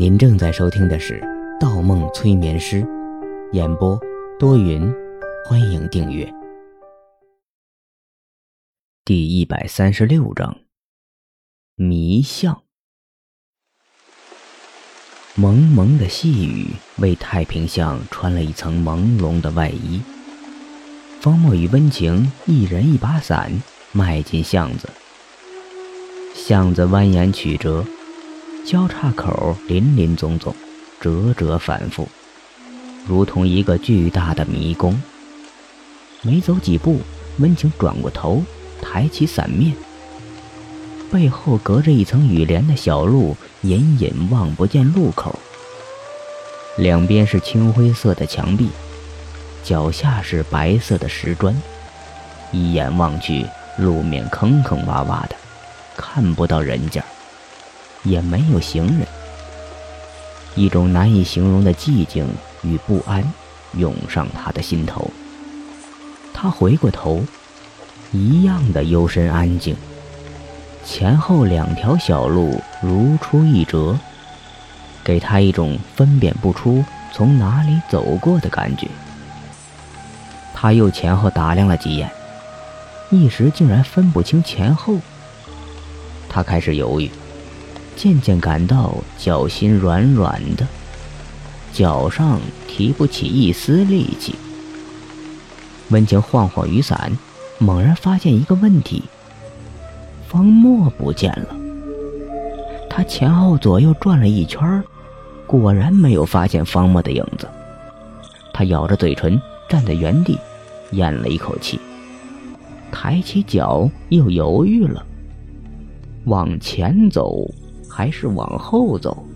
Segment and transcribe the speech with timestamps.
[0.00, 1.20] 您正在收听的是
[1.60, 2.76] 《盗梦催眠师》，
[3.52, 4.00] 演播
[4.38, 4.90] 多云，
[5.44, 6.26] 欢迎订阅。
[9.04, 10.56] 第一百三十六章，
[11.74, 12.62] 迷像。
[15.34, 20.00] 蒙蒙的细雨为太平巷穿了一层朦胧的外衣。
[21.20, 23.52] 方墨与温情一人一把伞，
[23.92, 24.88] 迈进巷子。
[26.34, 27.84] 巷子蜿蜒曲折。
[28.64, 30.54] 交叉口林林总总，
[31.00, 32.08] 折折反复，
[33.06, 35.00] 如同一个巨大的迷宫。
[36.22, 37.00] 没走几步，
[37.38, 38.44] 温情转过头，
[38.80, 39.74] 抬起伞面。
[41.10, 45.36] 背后隔着一层雨帘的小路，隐隐望不见路口。
[46.76, 48.68] 两边是青灰色的墙壁，
[49.64, 51.56] 脚下是白色的石砖。
[52.52, 53.44] 一眼望去，
[53.78, 55.34] 路面坑坑洼洼的，
[55.96, 57.02] 看不到人家。
[58.02, 59.06] 也没有行人，
[60.54, 62.26] 一种难以形容的寂静
[62.62, 63.22] 与不安
[63.74, 65.10] 涌上他的心头。
[66.32, 67.22] 他回过头，
[68.12, 69.76] 一样的幽深安静。
[70.84, 73.98] 前后两条小路如出一辙，
[75.04, 78.88] 给他一种分辨不出从哪里走过的感觉。
[80.54, 82.10] 他又前后打量了几眼，
[83.10, 84.96] 一时竟然分不清前后。
[86.28, 87.10] 他开始犹豫。
[88.00, 90.66] 渐渐感到脚心软软的，
[91.70, 94.34] 脚上提不起一丝力气。
[95.90, 97.12] 温情晃晃雨伞，
[97.58, 99.02] 猛然发现一个问题：
[100.26, 101.54] 方墨不见了。
[102.88, 104.82] 他前后左右转了一圈，
[105.46, 107.46] 果然没有发现方墨的影子。
[108.54, 110.38] 他咬着嘴唇，站在原地，
[110.92, 111.78] 咽了一口气，
[112.90, 115.04] 抬起脚又犹豫了，
[116.24, 117.46] 往前走。
[117.90, 119.26] 还是往后走，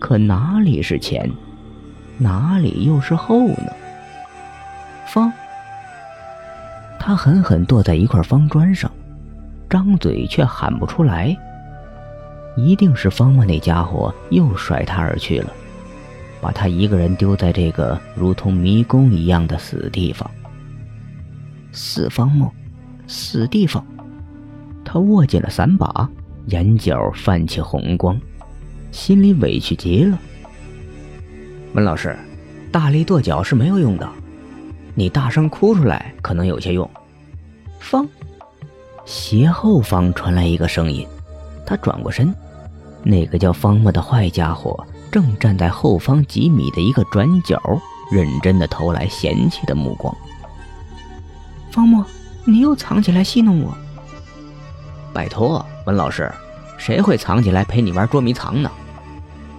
[0.00, 1.30] 可哪里是前，
[2.16, 3.72] 哪里又是后呢？
[5.06, 5.30] 方，
[6.98, 8.90] 他狠狠跺在一块方砖上，
[9.68, 11.36] 张嘴却喊不出来。
[12.56, 15.52] 一定是方木那家伙又甩他而去了，
[16.40, 20.28] 把他一个人丢在这个如同迷宫一样的死地方。
[21.70, 22.50] 死方木，
[23.06, 23.84] 死地方。
[24.82, 26.08] 他握紧了伞把。
[26.46, 28.20] 眼角泛起红光，
[28.92, 30.18] 心里委屈极了。
[31.74, 32.16] 温老师，
[32.70, 34.08] 大力跺脚是没有用的，
[34.94, 36.88] 你大声哭出来可能有些用。
[37.80, 38.06] 方，
[39.04, 41.06] 斜后方传来一个声音，
[41.66, 42.34] 他转过身，
[43.02, 47.60] 那个叫方墨的坏家伙正站在后方几米的一个转角，
[48.10, 50.16] 认真的投来嫌弃的目光。
[51.70, 52.04] 方墨，
[52.44, 53.76] 你又藏起来戏弄我？
[55.12, 56.28] 拜托，温老师，
[56.76, 58.68] 谁会藏起来陪你玩捉迷藏呢？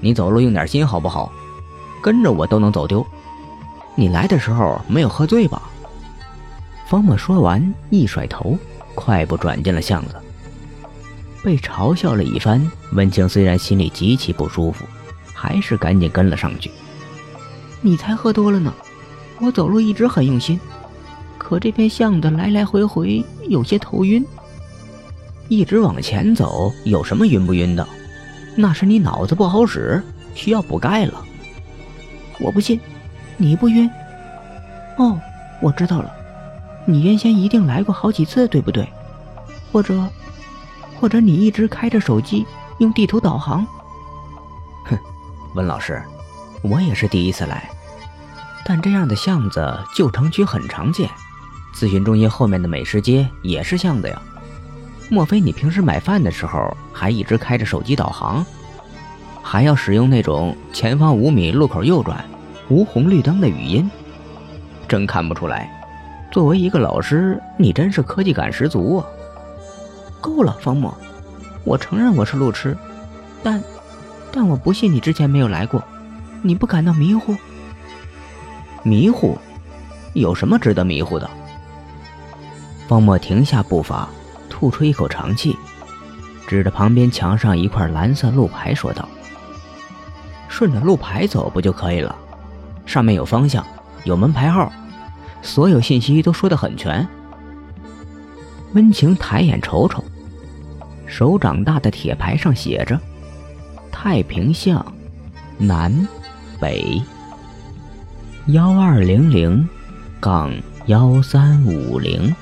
[0.01, 1.31] 你走路用点心好不好？
[2.01, 3.05] 跟着我都能走丢。
[3.95, 5.61] 你来的时候没有喝醉吧？
[6.85, 8.57] 方墨说完，一甩头，
[8.93, 10.15] 快步转进了巷子。
[11.41, 14.85] 被嘲笑了一番，温情虽然心里极其不舒服，
[15.33, 16.69] 还是赶紧跟了上去。
[17.79, 18.73] 你才喝多了呢，
[19.39, 20.59] 我走路一直很用心，
[21.37, 24.25] 可这片巷子来来回回有些头晕。
[25.49, 27.87] 一直往前走，有什么晕不晕的？
[28.55, 30.03] 那是你脑子不好使，
[30.35, 31.23] 需要补钙了。
[32.39, 32.79] 我不信，
[33.37, 33.89] 你不晕？
[34.97, 35.19] 哦，
[35.61, 36.11] 我知道了，
[36.85, 38.87] 你原先一定来过好几次，对不对？
[39.71, 40.07] 或者，
[40.99, 42.45] 或者你一直开着手机
[42.79, 43.65] 用地图导航？
[44.85, 44.97] 哼，
[45.53, 46.01] 温老师，
[46.61, 47.69] 我也是第一次来，
[48.65, 51.09] 但这样的巷子旧城区很常见，
[51.75, 54.21] 咨询中心后面的美食街也是巷子呀。
[55.09, 58.45] 莫非你平时买饭的时候还一直开着手机导航，
[59.41, 62.23] 还要使用那种前方五米路口右转，
[62.69, 63.89] 无红绿灯的语音？
[64.87, 65.71] 真看不出来。
[66.29, 69.05] 作为一个老师，你真是科技感十足啊！
[70.19, 70.93] 够了，方墨，
[71.63, 72.77] 我承认我是路痴，
[73.41, 73.63] 但，
[74.29, 75.81] 但我不信你之前没有来过。
[76.41, 77.33] 你不感到迷糊？
[78.83, 79.37] 迷糊？
[80.13, 81.29] 有什么值得迷糊的？
[82.89, 84.09] 方墨停下步伐。
[84.57, 85.55] 吐出一口长气，
[86.47, 89.07] 指着旁边墙上一块蓝色路牌说道
[90.49, 92.15] ：“顺着路牌走不就可以了？
[92.83, 93.63] 上面有方向，
[94.03, 94.73] 有门牌号，
[95.43, 97.07] 所有信息都说得很全。”
[98.73, 100.03] 温情抬眼瞅瞅，
[101.05, 102.99] 手掌大的铁牌上写着
[103.93, 104.83] ：“太平巷，
[105.59, 105.93] 南，
[106.59, 106.99] 北，
[108.47, 109.69] 幺二零零，
[110.19, 110.51] 杠
[110.87, 112.35] 幺三五零。”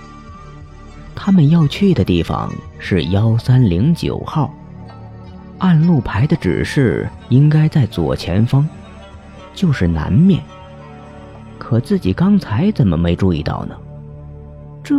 [1.16, 4.54] 他们要去的地方是幺三零九号，
[5.58, 8.68] 按路牌的指示，应该在左前方，
[9.54, 10.44] 就是南面。
[11.58, 13.76] 可自己刚才怎么没注意到呢？
[14.84, 14.96] 这……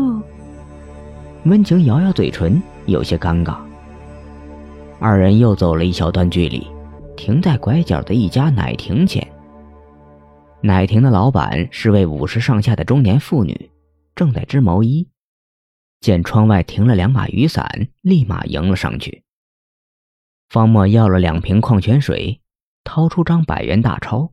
[1.45, 3.57] 温情咬咬嘴唇，有些尴尬。
[4.99, 6.67] 二人又走了一小段距离，
[7.17, 9.25] 停在拐角的一家奶亭前。
[10.63, 13.71] 奶亭的老板是位五十上下的中年妇女，
[14.17, 15.07] 正在织毛衣。
[16.07, 19.25] 见窗外停了两把雨伞，立马迎了上去。
[20.49, 22.41] 方墨要了两瓶矿泉水，
[22.85, 24.33] 掏出张百元大钞。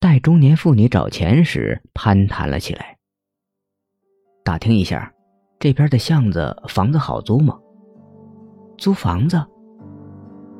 [0.00, 2.98] 待中年妇女找钱时，攀谈了起来。
[4.42, 5.12] 打听一下，
[5.60, 7.56] 这边的巷子房子好租吗？
[8.76, 9.40] 租房子？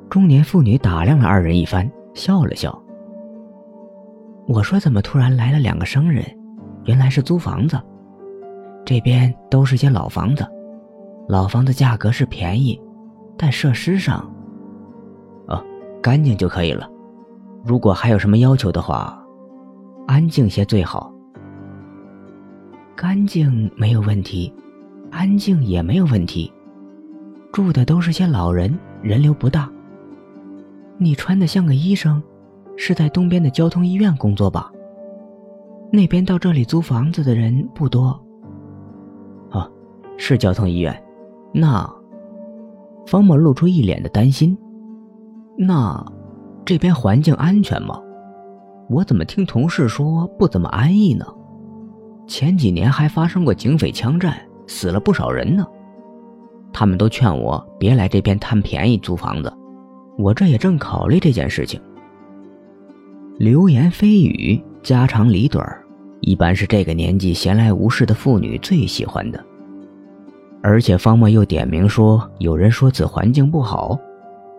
[0.08, 2.80] 中年妇女打量了二人一番，笑了笑。
[4.46, 6.24] 我说：“怎么突然来了两个生人？
[6.84, 7.76] 原来是租房子。
[8.84, 10.46] 这边都是些老房子，
[11.28, 12.80] 老房子价格是便宜，
[13.36, 14.28] 但设施上……
[15.48, 15.62] 哦，
[16.02, 16.88] 干净就可以了。
[17.64, 19.18] 如果还有什么要求的话……”
[20.08, 21.12] 安静些最好。
[22.96, 24.52] 干净没有问题，
[25.12, 26.52] 安静也没有问题。
[27.52, 29.70] 住的都是些老人，人流不大。
[30.98, 32.20] 你穿的像个医生，
[32.76, 34.70] 是在东边的交通医院工作吧？
[35.92, 38.20] 那边到这里租房子的人不多。
[40.22, 41.02] 哦，是交通医院。
[41.52, 41.84] 那，
[43.06, 44.56] 方墨露出一脸的担心。
[45.58, 46.00] 那，
[46.64, 48.00] 这边环境安全吗？
[48.88, 51.26] 我怎么听同事说不怎么安逸呢？
[52.28, 55.66] 前几年还发生过警匪枪战，死了不少人呢。
[56.72, 59.52] 他们都劝我别来这边贪便宜租房子，
[60.16, 61.80] 我这也正考虑这件事情。
[63.38, 65.66] 流言蜚语、家长里短
[66.20, 69.44] 一般是这个年纪闲来无事的妇女最喜欢的。
[70.62, 73.98] 而且方墨又点名说有人说此环境不好，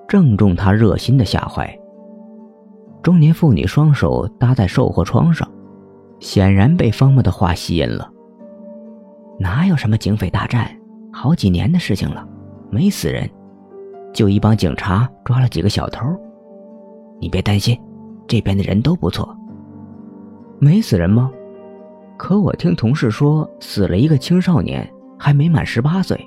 [0.08, 1.68] 正中他热心的下怀。
[3.02, 5.50] 中年妇女双手搭在售货窗上，
[6.20, 8.10] 显然被方墨的话吸引了。
[9.40, 10.70] 哪有什么警匪大战？
[11.12, 12.28] 好几年的事情了，
[12.70, 13.30] 没死人，
[14.14, 16.06] 就一帮警察抓了几个小偷。
[17.20, 17.80] 你别担心，
[18.28, 19.36] 这边的人都不错。
[20.60, 21.32] 没死人吗？
[22.18, 24.90] 可我听同事说，死了一个青少年，
[25.24, 26.20] 还没满十八岁，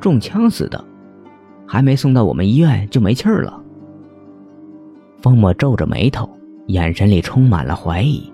[0.00, 0.82] 中枪死的，
[1.66, 3.62] 还没送到我们医院就没气儿了。
[5.20, 6.26] 方墨皱着眉头，
[6.68, 8.32] 眼神里充满了怀疑。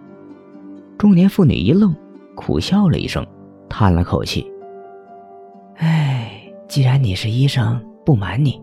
[0.97, 1.93] 中年妇女一愣，
[2.37, 3.27] 苦笑了一声，
[3.69, 4.49] 叹了口气
[5.79, 8.63] ：“哎，既然你是医生，不瞒你，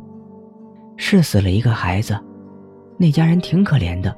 [0.95, 2.18] 是死了一个孩子。
[2.97, 4.15] 那家人挺可怜的，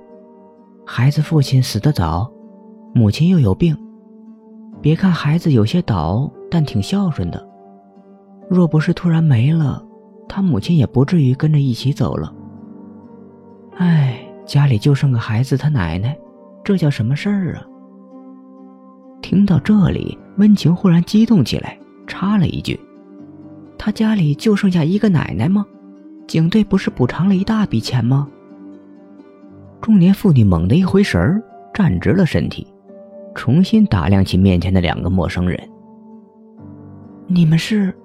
[0.85, 2.31] 孩子父亲死得早，
[2.93, 3.75] 母亲又有病。
[4.79, 7.47] 别看孩子有些倒，但挺孝顺的。
[8.49, 9.83] 若不是突然没了，
[10.27, 12.33] 他母亲也不至于跟着一起走了。”
[13.77, 16.17] 哎，家里就剩个孩子，他奶奶，
[16.63, 17.65] 这叫什么事儿啊？
[19.21, 22.79] 听到这里，温情忽然激动起来，插了一句
[23.77, 25.65] ：“他家里就剩下一个奶奶吗？
[26.27, 28.27] 警队不是补偿了一大笔钱吗？”
[29.81, 31.41] 中年妇女猛地一回神儿，
[31.73, 32.67] 站直了身体，
[33.33, 35.57] 重新打量起面前的两个陌生人
[37.31, 37.95] ：“你们是？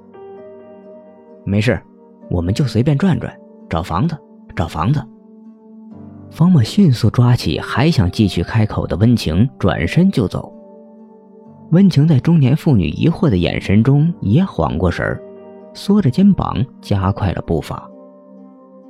[1.47, 1.81] 没事，
[2.31, 3.35] 我们就随便转转，
[3.71, 4.15] 找房子，
[4.55, 5.03] 找房子。”
[6.31, 10.53] 方墨迅速抓起还想继续开口的温情，转身就走。
[11.70, 15.22] 温情在中年妇女疑惑的眼神中也缓过神儿，
[15.72, 17.91] 缩着肩膀加快了步伐。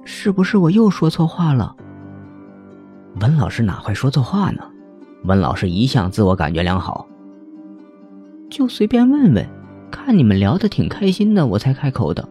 [0.05, 1.77] 是不是我又说错话了？
[3.21, 4.65] 文老师哪会说错话呢？
[5.27, 7.07] 文老师一向自我感觉良好。
[8.51, 9.47] 就随便问问，
[9.95, 12.29] 看你们聊得挺开心的，我才开口的。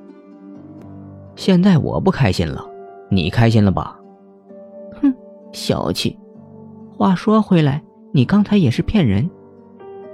[1.35, 2.61] 现在我不开心了，
[3.09, 3.97] 你开心了吧？
[5.01, 5.13] 哼
[5.53, 6.19] 小气，
[6.91, 9.29] 话说回来，你刚才也是骗人，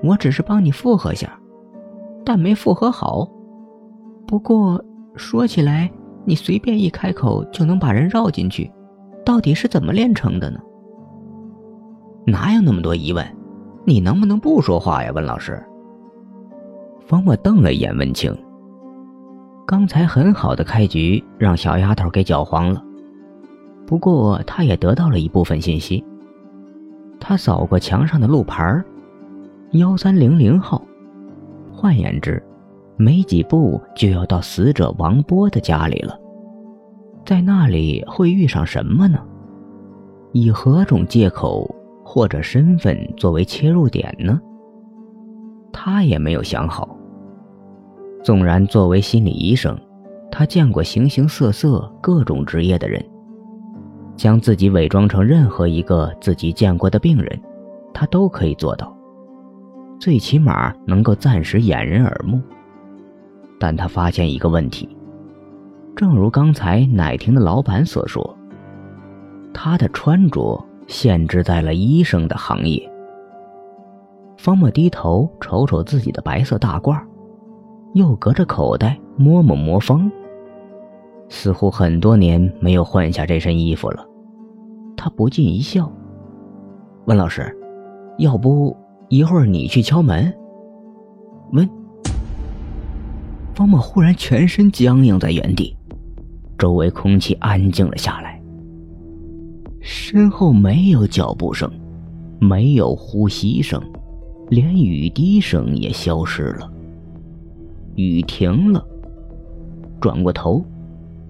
[0.03, 1.37] 我只是帮你复合下，
[2.23, 3.27] 但没复合好。
[4.27, 4.81] 不过
[5.15, 5.91] 说起来，
[6.25, 8.71] 你随便一开口就能把人绕进去，
[9.25, 10.59] 到底是怎么练成的呢？
[12.27, 13.25] 哪有那么多疑问？
[13.85, 15.61] 你能不能不说话呀，温老师？
[17.09, 18.31] 方墨瞪了一眼文清，
[19.65, 22.83] 刚才很好的开局让小丫头给搅黄了。
[23.87, 26.05] 不过，他也得到了一部分信息。
[27.19, 28.79] 他扫过墙上的路牌
[29.71, 30.83] 幺三零零号。
[31.73, 32.43] 换言之，
[32.95, 36.15] 没几步就要到死者王波的家里了。
[37.25, 39.17] 在那里会遇上什么呢？
[40.31, 41.67] 以何种借口
[42.05, 44.39] 或者身份作为切入点呢？
[45.73, 46.95] 他也没有想好。
[48.23, 49.79] 纵然作为心理医生，
[50.31, 53.03] 他见过形形色色、各种职业的人，
[54.15, 57.41] 将自己伪装成任何一个自己见过的病人，
[57.93, 58.95] 他都可以做到。
[59.99, 62.41] 最起码能够暂时掩人耳目。
[63.59, 64.87] 但他发现一个问题，
[65.95, 68.37] 正如刚才奶亭的老板所说，
[69.53, 72.89] 他的穿着限制在了医生的行业。
[74.37, 77.01] 方墨低头瞅瞅自己的白色大褂，
[77.93, 80.11] 又隔着口袋摸摸魔方。
[81.27, 84.05] 似乎很多年没有换下这身衣服了，
[84.97, 85.91] 他不禁一笑。
[87.05, 87.55] 温老师，
[88.17, 88.75] 要不
[89.09, 90.33] 一会儿你去敲门？
[91.51, 91.69] 温。
[93.53, 95.75] 方墨忽然全身僵硬在原地，
[96.57, 98.41] 周围空气安静了下来，
[99.81, 101.69] 身后没有脚步声，
[102.39, 103.81] 没有呼吸声，
[104.49, 106.71] 连雨滴声也消失了。
[108.07, 108.85] 雨停了，
[109.99, 110.63] 转过头。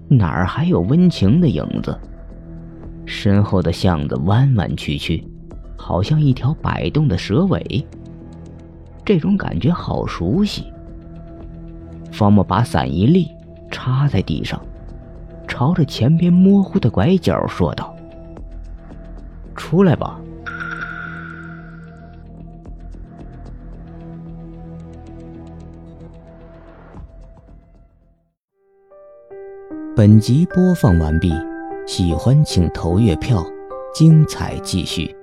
[0.08, 1.98] 哪儿还有温情的影子？
[3.06, 5.24] 身后的巷子弯弯曲曲，
[5.76, 7.86] 好像一条摆动的蛇尾。
[9.04, 10.64] 这种感觉好熟悉。
[12.12, 13.28] 方木把伞一立，
[13.70, 14.60] 插在地上，
[15.48, 17.94] 朝着前边模糊的拐角说道
[19.56, 20.20] ：“出来吧。”
[30.00, 31.30] 本集播放完毕，
[31.86, 33.44] 喜欢请投月票，
[33.94, 35.14] 精彩继续。